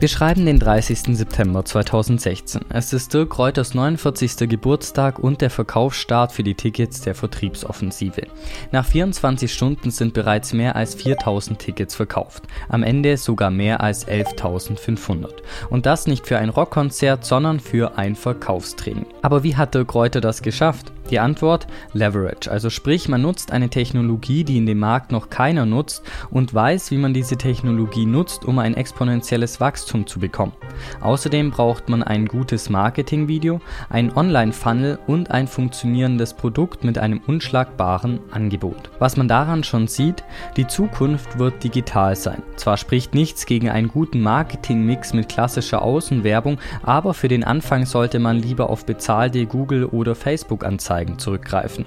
Wir 0.00 0.08
schreiben 0.08 0.46
den 0.46 0.58
30. 0.58 1.14
September 1.14 1.62
2016. 1.62 2.62
Es 2.70 2.94
ist 2.94 3.12
Dirk 3.12 3.38
Reuters 3.38 3.74
49. 3.74 4.48
Geburtstag 4.48 5.18
und 5.18 5.42
der 5.42 5.50
Verkaufsstart 5.50 6.32
für 6.32 6.42
die 6.42 6.54
Tickets 6.54 7.02
der 7.02 7.14
Vertriebsoffensive. 7.14 8.22
Nach 8.72 8.86
24 8.86 9.52
Stunden 9.52 9.90
sind 9.90 10.14
bereits 10.14 10.54
mehr 10.54 10.74
als 10.74 10.94
4000 10.94 11.58
Tickets 11.58 11.94
verkauft. 11.94 12.44
Am 12.70 12.82
Ende 12.82 13.18
sogar 13.18 13.50
mehr 13.50 13.82
als 13.82 14.08
11.500. 14.08 15.28
Und 15.68 15.84
das 15.84 16.06
nicht 16.06 16.26
für 16.26 16.38
ein 16.38 16.48
Rockkonzert, 16.48 17.26
sondern 17.26 17.60
für 17.60 17.98
ein 17.98 18.16
Verkaufstraining. 18.16 19.04
Aber 19.20 19.42
wie 19.42 19.56
hat 19.56 19.74
Dirk 19.74 19.94
Reuter 19.94 20.22
das 20.22 20.40
geschafft? 20.40 20.92
Die 21.10 21.18
Antwort 21.18 21.66
Leverage, 21.92 22.48
also 22.48 22.70
sprich 22.70 23.08
man 23.08 23.22
nutzt 23.22 23.50
eine 23.50 23.68
Technologie, 23.68 24.44
die 24.44 24.56
in 24.56 24.66
dem 24.66 24.78
Markt 24.78 25.10
noch 25.10 25.28
keiner 25.28 25.66
nutzt 25.66 26.04
und 26.30 26.54
weiß, 26.54 26.92
wie 26.92 26.98
man 26.98 27.12
diese 27.12 27.36
Technologie 27.36 28.06
nutzt, 28.06 28.44
um 28.44 28.60
ein 28.60 28.74
exponentielles 28.74 29.60
Wachstum 29.60 30.06
zu 30.06 30.20
bekommen. 30.20 30.52
Außerdem 31.00 31.50
braucht 31.50 31.88
man 31.88 32.04
ein 32.04 32.26
gutes 32.26 32.70
Marketingvideo, 32.70 33.60
ein 33.88 34.16
Online-Funnel 34.16 35.00
und 35.08 35.32
ein 35.32 35.48
funktionierendes 35.48 36.34
Produkt 36.34 36.84
mit 36.84 36.96
einem 36.96 37.20
unschlagbaren 37.26 38.20
Angebot. 38.30 38.90
Was 39.00 39.16
man 39.16 39.26
daran 39.26 39.64
schon 39.64 39.88
sieht, 39.88 40.22
die 40.56 40.68
Zukunft 40.68 41.40
wird 41.40 41.64
digital 41.64 42.14
sein. 42.14 42.42
Zwar 42.54 42.76
spricht 42.76 43.14
nichts 43.14 43.46
gegen 43.46 43.68
einen 43.68 43.88
guten 43.88 44.20
Marketingmix 44.20 45.12
mit 45.12 45.28
klassischer 45.28 45.82
Außenwerbung, 45.82 46.58
aber 46.84 47.14
für 47.14 47.28
den 47.28 47.42
Anfang 47.42 47.84
sollte 47.84 48.20
man 48.20 48.38
lieber 48.38 48.70
auf 48.70 48.86
bezahlte 48.86 49.44
Google- 49.46 49.86
oder 49.86 50.14
Facebook-Anzeigen 50.14 50.99
Anzeigen 51.00 51.18
zurückgreifen. 51.18 51.86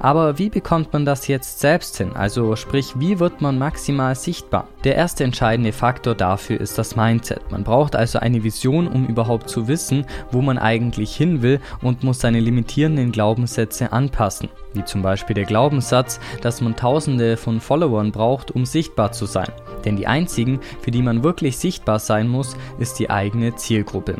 Aber 0.00 0.38
wie 0.38 0.48
bekommt 0.48 0.92
man 0.92 1.04
das 1.04 1.26
jetzt 1.26 1.60
selbst 1.60 1.96
hin? 1.98 2.12
Also 2.14 2.56
sprich, 2.56 2.94
wie 2.96 3.18
wird 3.18 3.40
man 3.40 3.58
maximal 3.58 4.14
sichtbar? 4.14 4.68
Der 4.84 4.94
erste 4.94 5.24
entscheidende 5.24 5.72
Faktor 5.72 6.14
dafür 6.14 6.60
ist 6.60 6.78
das 6.78 6.94
Mindset. 6.96 7.50
Man 7.50 7.64
braucht 7.64 7.96
also 7.96 8.20
eine 8.20 8.44
Vision, 8.44 8.86
um 8.86 9.06
überhaupt 9.06 9.50
zu 9.50 9.66
wissen, 9.66 10.06
wo 10.30 10.40
man 10.40 10.58
eigentlich 10.58 11.14
hin 11.16 11.42
will 11.42 11.60
und 11.82 12.04
muss 12.04 12.20
seine 12.20 12.40
limitierenden 12.40 13.12
Glaubenssätze 13.12 13.92
anpassen. 13.92 14.48
Wie 14.72 14.84
zum 14.84 15.02
Beispiel 15.02 15.34
der 15.34 15.44
Glaubenssatz, 15.44 16.20
dass 16.42 16.60
man 16.60 16.76
tausende 16.76 17.36
von 17.36 17.60
Followern 17.60 18.12
braucht, 18.12 18.52
um 18.52 18.64
sichtbar 18.64 19.12
zu 19.12 19.26
sein. 19.26 19.50
Denn 19.84 19.96
die 19.96 20.06
einzigen, 20.06 20.60
für 20.80 20.90
die 20.90 21.02
man 21.02 21.24
wirklich 21.24 21.58
sichtbar 21.58 21.98
sein 21.98 22.28
muss, 22.28 22.56
ist 22.78 22.98
die 22.98 23.10
eigene 23.10 23.56
Zielgruppe. 23.56 24.16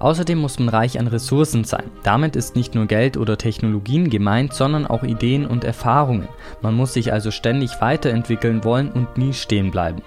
Außerdem 0.00 0.38
muss 0.38 0.58
man 0.58 0.68
reich 0.68 0.98
an 0.98 1.06
Ressourcen 1.06 1.64
sein. 1.64 1.84
Damit 2.02 2.36
ist 2.36 2.56
nicht 2.56 2.74
nur 2.74 2.86
Geld 2.86 3.16
oder 3.16 3.38
Technologien 3.38 4.10
gemeint, 4.10 4.54
sondern 4.54 4.86
auch 4.86 5.02
Ideen 5.02 5.46
und 5.46 5.64
Erfahrungen. 5.64 6.28
Man 6.60 6.74
muss 6.74 6.92
sich 6.92 7.12
also 7.12 7.30
ständig 7.30 7.80
weiterentwickeln 7.80 8.64
wollen 8.64 8.90
und 8.90 9.16
nie 9.16 9.32
stehen 9.32 9.70
bleiben. 9.70 10.02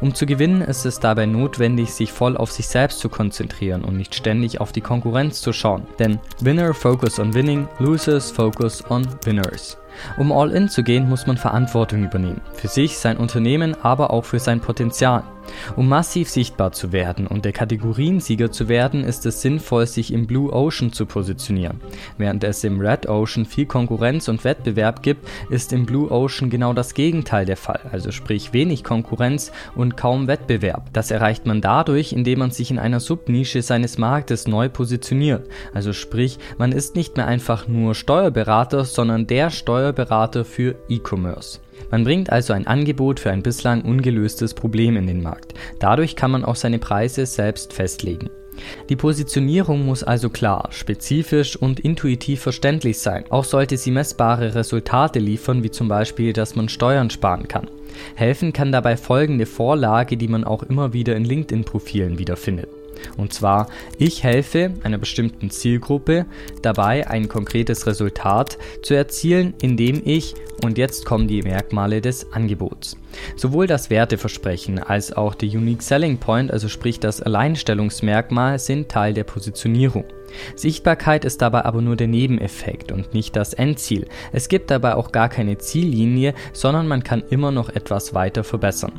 Um 0.00 0.14
zu 0.14 0.26
gewinnen, 0.26 0.62
ist 0.62 0.86
es 0.86 1.00
dabei 1.00 1.26
notwendig, 1.26 1.92
sich 1.92 2.12
voll 2.12 2.36
auf 2.36 2.52
sich 2.52 2.68
selbst 2.68 3.00
zu 3.00 3.08
konzentrieren 3.08 3.84
und 3.84 3.96
nicht 3.96 4.14
ständig 4.14 4.60
auf 4.60 4.72
die 4.72 4.80
Konkurrenz 4.80 5.40
zu 5.40 5.52
schauen. 5.52 5.86
Denn 5.98 6.20
Winner 6.40 6.72
focus 6.74 7.18
on 7.18 7.34
winning, 7.34 7.68
Losers 7.78 8.30
focus 8.30 8.88
on 8.90 9.06
winners. 9.24 9.76
Um 10.18 10.30
all 10.30 10.52
in 10.52 10.68
zu 10.68 10.82
gehen, 10.82 11.08
muss 11.08 11.26
man 11.26 11.36
Verantwortung 11.36 12.04
übernehmen. 12.04 12.42
Für 12.52 12.68
sich, 12.68 12.98
sein 12.98 13.16
Unternehmen, 13.16 13.74
aber 13.82 14.10
auch 14.10 14.24
für 14.24 14.38
sein 14.38 14.60
Potenzial. 14.60 15.22
Um 15.76 15.88
massiv 15.88 16.28
sichtbar 16.28 16.72
zu 16.72 16.92
werden 16.92 17.26
und 17.26 17.44
der 17.44 17.52
Kategoriensieger 17.52 18.50
zu 18.50 18.68
werden, 18.68 19.04
ist 19.04 19.26
es 19.26 19.42
sinnvoll, 19.42 19.86
sich 19.86 20.12
im 20.12 20.26
Blue 20.26 20.52
Ocean 20.52 20.92
zu 20.92 21.06
positionieren. 21.06 21.80
Während 22.18 22.44
es 22.44 22.64
im 22.64 22.80
Red 22.80 23.08
Ocean 23.08 23.44
viel 23.44 23.66
Konkurrenz 23.66 24.28
und 24.28 24.44
Wettbewerb 24.44 25.02
gibt, 25.02 25.28
ist 25.50 25.72
im 25.72 25.86
Blue 25.86 26.10
Ocean 26.10 26.50
genau 26.50 26.72
das 26.72 26.94
Gegenteil 26.94 27.46
der 27.46 27.56
Fall, 27.56 27.80
also 27.92 28.10
sprich 28.10 28.52
wenig 28.52 28.84
Konkurrenz 28.84 29.52
und 29.74 29.96
kaum 29.96 30.26
Wettbewerb. 30.26 30.92
Das 30.92 31.10
erreicht 31.10 31.46
man 31.46 31.60
dadurch, 31.60 32.12
indem 32.12 32.40
man 32.40 32.50
sich 32.50 32.70
in 32.70 32.78
einer 32.78 33.00
Subnische 33.00 33.62
seines 33.62 33.98
Marktes 33.98 34.46
neu 34.46 34.68
positioniert, 34.68 35.48
also 35.74 35.92
sprich, 35.92 36.38
man 36.58 36.72
ist 36.72 36.96
nicht 36.96 37.16
mehr 37.16 37.26
einfach 37.26 37.68
nur 37.68 37.94
Steuerberater, 37.94 38.84
sondern 38.84 39.26
der 39.26 39.50
Steuerberater 39.50 40.44
für 40.44 40.76
E-Commerce. 40.88 41.60
Man 41.90 42.04
bringt 42.04 42.30
also 42.30 42.52
ein 42.52 42.66
Angebot 42.66 43.20
für 43.20 43.30
ein 43.30 43.42
bislang 43.42 43.82
ungelöstes 43.82 44.54
Problem 44.54 44.96
in 44.96 45.06
den 45.06 45.22
Markt. 45.22 45.54
Dadurch 45.78 46.16
kann 46.16 46.30
man 46.30 46.44
auch 46.44 46.56
seine 46.56 46.78
Preise 46.78 47.26
selbst 47.26 47.72
festlegen. 47.72 48.30
Die 48.88 48.96
Positionierung 48.96 49.84
muss 49.84 50.02
also 50.02 50.30
klar, 50.30 50.68
spezifisch 50.70 51.56
und 51.56 51.80
intuitiv 51.80 52.40
verständlich 52.40 52.98
sein. 52.98 53.24
Auch 53.28 53.44
sollte 53.44 53.76
sie 53.76 53.90
messbare 53.90 54.54
Resultate 54.54 55.18
liefern, 55.18 55.62
wie 55.62 55.70
zum 55.70 55.88
Beispiel, 55.88 56.32
dass 56.32 56.56
man 56.56 56.68
Steuern 56.68 57.10
sparen 57.10 57.48
kann. 57.48 57.68
Helfen 58.14 58.52
kann 58.52 58.72
dabei 58.72 58.96
folgende 58.96 59.46
Vorlage, 59.46 60.16
die 60.16 60.28
man 60.28 60.44
auch 60.44 60.62
immer 60.62 60.92
wieder 60.92 61.16
in 61.16 61.24
LinkedIn-Profilen 61.24 62.18
wiederfindet. 62.18 62.68
Und 63.16 63.32
zwar, 63.32 63.68
ich 63.98 64.22
helfe 64.22 64.74
einer 64.82 64.98
bestimmten 64.98 65.50
Zielgruppe 65.50 66.26
dabei, 66.62 67.06
ein 67.08 67.28
konkretes 67.28 67.86
Resultat 67.86 68.58
zu 68.82 68.94
erzielen, 68.94 69.54
indem 69.60 70.02
ich, 70.04 70.34
und 70.64 70.78
jetzt 70.78 71.04
kommen 71.04 71.28
die 71.28 71.42
Merkmale 71.42 72.00
des 72.00 72.32
Angebots. 72.32 72.96
Sowohl 73.36 73.66
das 73.66 73.90
Werteversprechen 73.90 74.78
als 74.78 75.12
auch 75.12 75.34
der 75.34 75.48
Unique 75.48 75.82
Selling 75.82 76.18
Point, 76.18 76.50
also 76.50 76.68
sprich 76.68 77.00
das 77.00 77.22
Alleinstellungsmerkmal, 77.22 78.58
sind 78.58 78.88
Teil 78.88 79.14
der 79.14 79.24
Positionierung. 79.24 80.04
Sichtbarkeit 80.54 81.24
ist 81.24 81.42
dabei 81.42 81.64
aber 81.64 81.82
nur 81.82 81.96
der 81.96 82.08
Nebeneffekt 82.08 82.92
und 82.92 83.14
nicht 83.14 83.36
das 83.36 83.52
Endziel. 83.54 84.06
Es 84.32 84.48
gibt 84.48 84.70
dabei 84.70 84.94
auch 84.94 85.12
gar 85.12 85.28
keine 85.28 85.58
Ziellinie, 85.58 86.34
sondern 86.52 86.88
man 86.88 87.02
kann 87.02 87.22
immer 87.30 87.50
noch 87.50 87.68
etwas 87.68 88.14
weiter 88.14 88.44
verbessern. 88.44 88.92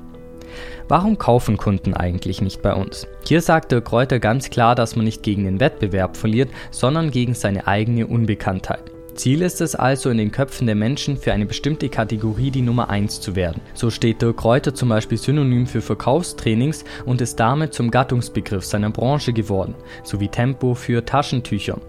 Warum 0.88 1.18
kaufen 1.18 1.58
Kunden 1.58 1.94
eigentlich 1.94 2.42
nicht 2.42 2.62
bei 2.62 2.74
uns? 2.74 3.08
Hier 3.26 3.42
sagte 3.42 3.82
Kräuter 3.82 4.20
ganz 4.20 4.50
klar, 4.50 4.76
dass 4.76 4.96
man 4.96 5.06
nicht 5.06 5.24
gegen 5.24 5.44
den 5.44 5.60
Wettbewerb 5.60 6.18
verliert, 6.18 6.50
sondern 6.72 7.12
gegen 7.12 7.34
seine 7.34 7.68
eigene 7.68 8.08
Unbekanntheit. 8.08 8.97
Ziel 9.18 9.42
ist 9.42 9.62
es 9.62 9.76
also, 9.76 10.12
in 10.12 10.20
den 10.20 10.32
Köpfen 10.32 10.68
der 10.68 10.76
Menschen 10.76 11.18
für 11.18 11.34
eine 11.34 11.48
bestimmte 11.48 11.90
Kategorie 11.90 12.52
die 12.52 12.62
Nummer 12.62 12.90
1 12.92 13.20
zu 13.20 13.36
werden. 13.36 13.62
So 13.74 13.90
steht 13.90 14.22
Dirk 14.22 14.38
Kräuter 14.38 14.76
zum 14.76 14.90
Beispiel 14.90 15.18
synonym 15.18 15.66
für 15.66 15.82
Verkaufstrainings 15.82 16.86
und 17.04 17.20
ist 17.20 17.40
damit 17.40 17.74
zum 17.74 17.90
Gattungsbegriff 17.90 18.64
seiner 18.64 18.92
Branche 18.92 19.34
geworden, 19.34 19.74
sowie 20.04 20.28
Tempo 20.28 20.76
für 20.76 21.04
Taschentücher. 21.04 21.80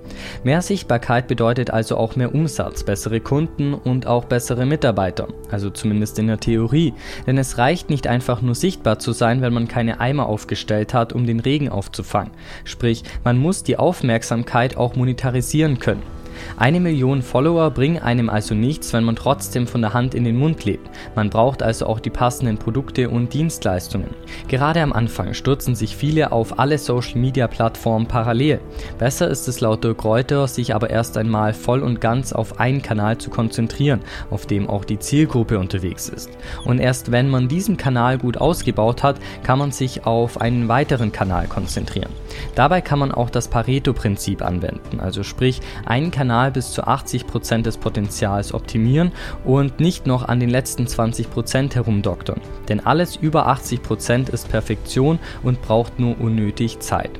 Mehr 0.42 0.62
Sichtbarkeit 0.62 1.28
bedeutet 1.28 1.70
also 1.70 1.98
auch 1.98 2.16
mehr 2.16 2.34
Umsatz, 2.34 2.82
bessere 2.82 3.20
Kunden 3.20 3.74
und 3.74 4.06
auch 4.06 4.24
bessere 4.24 4.64
Mitarbeiter, 4.64 5.28
also 5.50 5.68
zumindest 5.68 6.18
in 6.18 6.28
der 6.28 6.40
Theorie, 6.40 6.94
denn 7.26 7.36
es 7.36 7.58
reicht 7.58 7.90
nicht 7.90 8.06
einfach 8.06 8.40
nur 8.40 8.54
sichtbar 8.54 8.98
zu 8.98 9.12
sein, 9.12 9.42
wenn 9.42 9.52
man 9.52 9.68
keine 9.68 10.00
Eimer 10.00 10.26
aufgestellt 10.26 10.94
hat, 10.94 11.12
um 11.12 11.26
den 11.26 11.40
Regen 11.40 11.68
aufzufangen. 11.68 12.32
Sprich, 12.64 13.02
man 13.22 13.36
muss 13.36 13.64
die 13.64 13.76
Aufmerksamkeit 13.76 14.78
auch 14.78 14.96
monetarisieren 14.96 15.78
können. 15.78 16.17
Eine 16.56 16.80
Million 16.80 17.22
Follower 17.22 17.70
bringen 17.70 17.98
einem 17.98 18.30
also 18.30 18.54
nichts, 18.54 18.92
wenn 18.92 19.04
man 19.04 19.16
trotzdem 19.16 19.66
von 19.66 19.80
der 19.80 19.94
Hand 19.94 20.14
in 20.14 20.24
den 20.24 20.36
Mund 20.36 20.64
lebt. 20.64 20.88
Man 21.14 21.30
braucht 21.30 21.62
also 21.62 21.86
auch 21.86 22.00
die 22.00 22.10
passenden 22.10 22.58
Produkte 22.58 23.10
und 23.10 23.34
Dienstleistungen. 23.34 24.10
Gerade 24.48 24.82
am 24.82 24.92
Anfang 24.92 25.34
stürzen 25.34 25.74
sich 25.74 25.96
viele 25.96 26.32
auf 26.32 26.58
alle 26.58 26.78
Social 26.78 27.18
Media 27.18 27.46
Plattformen 27.46 28.06
parallel. 28.06 28.60
Besser 28.98 29.28
ist 29.28 29.48
es 29.48 29.60
laut 29.60 29.84
Dirk 29.84 30.04
Reuter, 30.04 30.46
sich 30.48 30.74
aber 30.74 30.90
erst 30.90 31.16
einmal 31.16 31.52
voll 31.52 31.82
und 31.82 32.00
ganz 32.00 32.32
auf 32.32 32.60
einen 32.60 32.82
Kanal 32.82 33.18
zu 33.18 33.30
konzentrieren, 33.30 34.00
auf 34.30 34.46
dem 34.46 34.68
auch 34.68 34.84
die 34.84 34.98
Zielgruppe 34.98 35.58
unterwegs 35.58 36.08
ist. 36.08 36.30
Und 36.64 36.78
erst 36.78 37.10
wenn 37.12 37.30
man 37.30 37.48
diesen 37.48 37.76
Kanal 37.76 38.18
gut 38.18 38.36
ausgebaut 38.36 39.02
hat, 39.02 39.16
kann 39.42 39.58
man 39.58 39.72
sich 39.72 40.06
auf 40.06 40.40
einen 40.40 40.68
weiteren 40.68 41.12
Kanal 41.12 41.46
konzentrieren. 41.46 42.12
Dabei 42.54 42.80
kann 42.80 42.98
man 42.98 43.12
auch 43.12 43.30
das 43.30 43.48
Pareto-Prinzip 43.48 44.42
anwenden, 44.42 45.00
also 45.00 45.22
sprich 45.22 45.60
einen 45.84 46.10
Kanal 46.10 46.27
Kanal 46.28 46.50
bis 46.50 46.72
zu 46.72 46.86
80% 46.86 47.62
des 47.62 47.78
Potenzials 47.78 48.52
optimieren 48.52 49.12
und 49.46 49.80
nicht 49.80 50.06
noch 50.06 50.28
an 50.28 50.40
den 50.40 50.50
letzten 50.50 50.84
20% 50.84 51.74
herumdoktern. 51.74 52.42
Denn 52.68 52.80
alles 52.80 53.16
über 53.16 53.48
80% 53.48 54.28
ist 54.30 54.50
Perfektion 54.50 55.20
und 55.42 55.62
braucht 55.62 55.98
nur 55.98 56.20
unnötig 56.20 56.80
Zeit. 56.80 57.18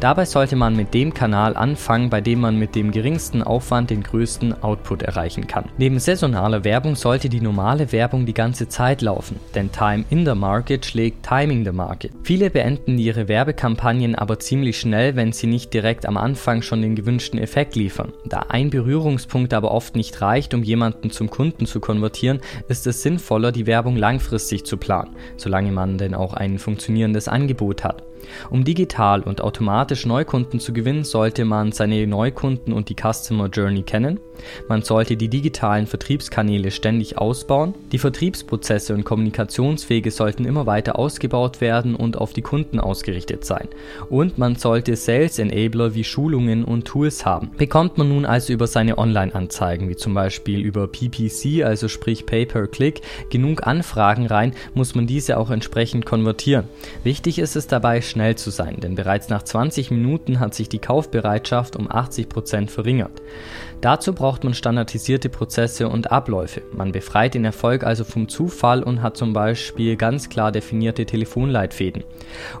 Dabei 0.00 0.24
sollte 0.24 0.56
man 0.56 0.76
mit 0.76 0.94
dem 0.94 1.14
Kanal 1.14 1.56
anfangen, 1.56 2.10
bei 2.10 2.20
dem 2.20 2.40
man 2.40 2.58
mit 2.58 2.74
dem 2.74 2.90
geringsten 2.90 3.42
Aufwand 3.42 3.90
den 3.90 4.02
größten 4.02 4.62
Output 4.62 5.02
erreichen 5.02 5.46
kann. 5.46 5.66
Neben 5.78 5.98
saisonaler 5.98 6.64
Werbung 6.64 6.96
sollte 6.96 7.28
die 7.28 7.40
normale 7.40 7.92
Werbung 7.92 8.26
die 8.26 8.34
ganze 8.34 8.68
Zeit 8.68 9.02
laufen, 9.02 9.40
denn 9.54 9.72
Time 9.72 10.04
in 10.10 10.24
the 10.24 10.34
Market 10.34 10.86
schlägt 10.86 11.26
Timing 11.26 11.64
the 11.64 11.72
Market. 11.72 12.12
Viele 12.22 12.50
beenden 12.50 12.98
ihre 12.98 13.28
Werbekampagnen 13.28 14.14
aber 14.14 14.38
ziemlich 14.38 14.78
schnell, 14.78 15.16
wenn 15.16 15.32
sie 15.32 15.46
nicht 15.46 15.72
direkt 15.74 16.06
am 16.06 16.16
Anfang 16.16 16.62
schon 16.62 16.82
den 16.82 16.94
gewünschten 16.94 17.38
Effekt 17.38 17.76
liefern. 17.76 18.12
Da 18.26 18.46
ein 18.48 18.70
Berührungspunkt 18.70 19.54
aber 19.54 19.70
oft 19.70 19.96
nicht 19.96 20.20
reicht, 20.20 20.54
um 20.54 20.62
jemanden 20.62 21.10
zum 21.10 21.30
Kunden 21.30 21.66
zu 21.66 21.80
konvertieren, 21.80 22.40
ist 22.68 22.86
es 22.86 23.02
sinnvoller, 23.02 23.52
die 23.52 23.66
Werbung 23.66 23.96
langfristig 23.96 24.64
zu 24.64 24.76
planen, 24.76 25.16
solange 25.36 25.72
man 25.72 25.98
denn 25.98 26.14
auch 26.14 26.34
ein 26.34 26.58
funktionierendes 26.58 27.28
Angebot 27.28 27.84
hat. 27.84 28.02
Um 28.50 28.64
digital 28.64 29.22
und 29.22 29.40
automatisch 29.40 30.06
Neukunden 30.06 30.60
zu 30.60 30.72
gewinnen, 30.72 31.04
sollte 31.04 31.44
man 31.44 31.72
seine 31.72 32.06
Neukunden 32.06 32.72
und 32.72 32.88
die 32.88 32.96
Customer 32.96 33.48
Journey 33.48 33.82
kennen. 33.82 34.20
Man 34.68 34.82
sollte 34.82 35.16
die 35.16 35.28
digitalen 35.28 35.86
Vertriebskanäle 35.86 36.70
ständig 36.70 37.18
ausbauen. 37.18 37.74
Die 37.92 37.98
Vertriebsprozesse 37.98 38.94
und 38.94 39.04
Kommunikationswege 39.04 40.10
sollten 40.10 40.44
immer 40.44 40.66
weiter 40.66 40.98
ausgebaut 40.98 41.60
werden 41.60 41.94
und 41.94 42.16
auf 42.18 42.32
die 42.32 42.42
Kunden 42.42 42.80
ausgerichtet 42.80 43.44
sein. 43.44 43.68
Und 44.08 44.38
man 44.38 44.56
sollte 44.56 44.96
Sales 44.96 45.38
Enabler 45.38 45.94
wie 45.94 46.04
Schulungen 46.04 46.64
und 46.64 46.84
Tools 46.84 47.24
haben. 47.24 47.50
Bekommt 47.56 47.98
man 47.98 48.08
nun 48.08 48.24
also 48.24 48.52
über 48.52 48.66
seine 48.66 48.98
Online-Anzeigen, 48.98 49.88
wie 49.88 49.96
zum 49.96 50.14
Beispiel 50.14 50.60
über 50.60 50.86
PPC, 50.86 51.64
also 51.64 51.88
sprich 51.88 52.26
Pay-per-Click, 52.26 53.00
genug 53.30 53.66
Anfragen 53.66 54.26
rein, 54.26 54.54
muss 54.74 54.94
man 54.94 55.06
diese 55.06 55.38
auch 55.38 55.50
entsprechend 55.50 56.06
konvertieren. 56.06 56.64
Wichtig 57.04 57.38
ist 57.38 57.56
es 57.56 57.66
dabei, 57.66 58.00
schnell 58.08 58.36
zu 58.36 58.50
sein, 58.50 58.78
denn 58.80 58.94
bereits 58.94 59.28
nach 59.28 59.42
20 59.42 59.90
Minuten 59.90 60.40
hat 60.40 60.54
sich 60.54 60.68
die 60.68 60.78
Kaufbereitschaft 60.78 61.76
um 61.76 61.88
80% 61.88 62.68
verringert. 62.68 63.22
Dazu 63.80 64.12
braucht 64.12 64.42
man 64.42 64.54
standardisierte 64.54 65.28
Prozesse 65.28 65.88
und 65.88 66.10
Abläufe. 66.10 66.62
Man 66.72 66.90
befreit 66.90 67.34
den 67.34 67.44
Erfolg 67.44 67.84
also 67.84 68.02
vom 68.02 68.28
Zufall 68.28 68.82
und 68.82 69.02
hat 69.02 69.16
zum 69.16 69.32
Beispiel 69.32 69.94
ganz 69.94 70.28
klar 70.28 70.50
definierte 70.50 71.06
Telefonleitfäden. 71.06 72.02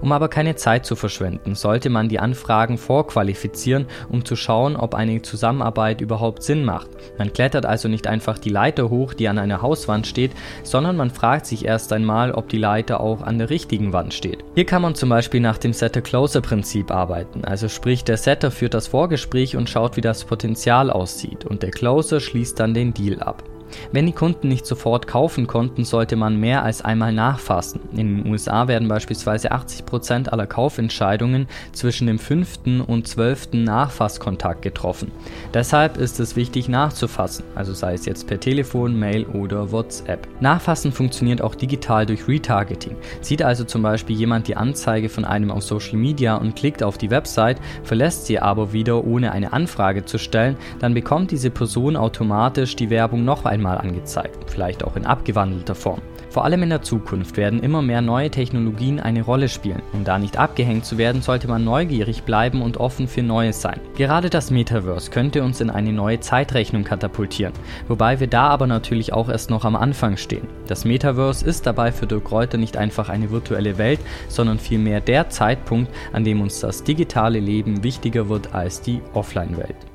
Um 0.00 0.12
aber 0.12 0.28
keine 0.28 0.54
Zeit 0.54 0.86
zu 0.86 0.94
verschwenden, 0.94 1.56
sollte 1.56 1.90
man 1.90 2.08
die 2.08 2.20
Anfragen 2.20 2.78
vorqualifizieren, 2.78 3.86
um 4.08 4.24
zu 4.24 4.36
schauen, 4.36 4.76
ob 4.76 4.94
eine 4.94 5.20
Zusammenarbeit 5.22 6.00
überhaupt 6.00 6.44
Sinn 6.44 6.64
macht. 6.64 6.88
Man 7.18 7.32
klettert 7.32 7.66
also 7.66 7.88
nicht 7.88 8.06
einfach 8.06 8.38
die 8.38 8.50
Leiter 8.50 8.88
hoch, 8.88 9.12
die 9.12 9.26
an 9.26 9.38
einer 9.38 9.60
Hauswand 9.60 10.06
steht, 10.06 10.30
sondern 10.62 10.96
man 10.96 11.10
fragt 11.10 11.46
sich 11.46 11.64
erst 11.64 11.92
einmal, 11.92 12.30
ob 12.30 12.48
die 12.48 12.58
Leiter 12.58 13.00
auch 13.00 13.22
an 13.22 13.38
der 13.38 13.50
richtigen 13.50 13.92
Wand 13.92 14.14
steht. 14.14 14.44
Hier 14.54 14.66
kann 14.66 14.82
man 14.82 14.94
zum 14.94 15.08
Beispiel 15.38 15.42
nach 15.42 15.58
dem 15.58 15.72
Setter-Closer-Prinzip 15.72 16.90
arbeiten, 16.90 17.44
also 17.44 17.68
sprich 17.68 18.02
der 18.02 18.16
Setter 18.16 18.50
führt 18.50 18.74
das 18.74 18.88
Vorgespräch 18.88 19.56
und 19.56 19.70
schaut, 19.70 19.96
wie 19.96 20.00
das 20.00 20.24
Potenzial 20.24 20.90
aussieht 20.90 21.44
und 21.44 21.62
der 21.62 21.70
Closer 21.70 22.18
schließt 22.18 22.58
dann 22.58 22.74
den 22.74 22.92
Deal 22.92 23.20
ab. 23.20 23.44
Wenn 23.92 24.06
die 24.06 24.12
Kunden 24.12 24.48
nicht 24.48 24.66
sofort 24.66 25.06
kaufen 25.06 25.46
konnten, 25.46 25.84
sollte 25.84 26.16
man 26.16 26.38
mehr 26.38 26.64
als 26.64 26.82
einmal 26.82 27.12
nachfassen. 27.12 27.80
In 27.92 28.22
den 28.22 28.30
USA 28.30 28.68
werden 28.68 28.88
beispielsweise 28.88 29.52
80% 29.52 30.28
aller 30.28 30.46
Kaufentscheidungen 30.46 31.46
zwischen 31.72 32.06
dem 32.06 32.18
fünften 32.18 32.80
und 32.80 33.06
zwölften 33.06 33.64
Nachfasskontakt 33.64 34.62
getroffen. 34.62 35.12
Deshalb 35.54 35.96
ist 35.96 36.20
es 36.20 36.36
wichtig 36.36 36.68
nachzufassen, 36.68 37.44
also 37.54 37.72
sei 37.72 37.94
es 37.94 38.06
jetzt 38.06 38.26
per 38.26 38.40
Telefon, 38.40 38.98
Mail 38.98 39.24
oder 39.26 39.72
WhatsApp. 39.72 40.26
Nachfassen 40.40 40.92
funktioniert 40.92 41.42
auch 41.42 41.54
digital 41.54 42.06
durch 42.06 42.26
Retargeting. 42.28 42.96
Sieht 43.20 43.42
also 43.42 43.64
zum 43.64 43.82
Beispiel 43.82 44.16
jemand 44.16 44.48
die 44.48 44.56
Anzeige 44.56 45.08
von 45.08 45.24
einem 45.24 45.50
auf 45.50 45.62
Social 45.62 45.98
Media 45.98 46.36
und 46.36 46.56
klickt 46.56 46.82
auf 46.82 46.98
die 46.98 47.10
Website, 47.10 47.58
verlässt 47.82 48.26
sie 48.26 48.38
aber 48.38 48.72
wieder 48.72 49.04
ohne 49.04 49.32
eine 49.32 49.52
Anfrage 49.52 50.04
zu 50.04 50.18
stellen, 50.18 50.56
dann 50.78 50.94
bekommt 50.94 51.30
diese 51.30 51.50
Person 51.50 51.96
automatisch 51.96 52.76
die 52.76 52.90
Werbung 52.90 53.24
noch 53.24 53.44
einmal 53.44 53.57
einmal 53.58 53.78
angezeigt, 53.78 54.50
vielleicht 54.50 54.84
auch 54.84 54.96
in 54.96 55.04
abgewandelter 55.04 55.74
Form. 55.74 56.00
Vor 56.30 56.44
allem 56.44 56.62
in 56.62 56.68
der 56.68 56.82
Zukunft 56.82 57.36
werden 57.36 57.62
immer 57.62 57.80
mehr 57.80 58.02
neue 58.02 58.30
Technologien 58.30 59.00
eine 59.00 59.22
Rolle 59.22 59.48
spielen. 59.48 59.82
Um 59.92 60.04
da 60.04 60.18
nicht 60.18 60.36
abgehängt 60.36 60.84
zu 60.84 60.98
werden, 60.98 61.22
sollte 61.22 61.48
man 61.48 61.64
neugierig 61.64 62.22
bleiben 62.22 62.62
und 62.62 62.76
offen 62.76 63.08
für 63.08 63.22
Neues 63.22 63.62
sein. 63.62 63.80
Gerade 63.96 64.28
das 64.28 64.50
Metaverse 64.50 65.10
könnte 65.10 65.42
uns 65.42 65.60
in 65.60 65.70
eine 65.70 65.92
neue 65.92 66.20
Zeitrechnung 66.20 66.84
katapultieren, 66.84 67.54
wobei 67.88 68.20
wir 68.20 68.26
da 68.26 68.48
aber 68.48 68.66
natürlich 68.66 69.12
auch 69.12 69.28
erst 69.28 69.50
noch 69.50 69.64
am 69.64 69.74
Anfang 69.74 70.16
stehen. 70.16 70.46
Das 70.66 70.84
Metaverse 70.84 71.44
ist 71.44 71.66
dabei 71.66 71.92
für 71.92 72.06
Dirk 72.06 72.30
Reuter 72.30 72.58
nicht 72.58 72.76
einfach 72.76 73.08
eine 73.08 73.30
virtuelle 73.30 73.78
Welt, 73.78 74.00
sondern 74.28 74.58
vielmehr 74.58 75.00
der 75.00 75.30
Zeitpunkt, 75.30 75.90
an 76.12 76.24
dem 76.24 76.42
uns 76.42 76.60
das 76.60 76.84
digitale 76.84 77.40
Leben 77.40 77.82
wichtiger 77.82 78.28
wird 78.28 78.54
als 78.54 78.82
die 78.82 79.00
Offline-Welt. 79.14 79.87